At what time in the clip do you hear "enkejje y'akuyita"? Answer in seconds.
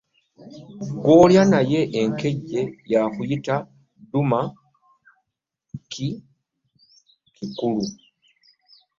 2.01-3.55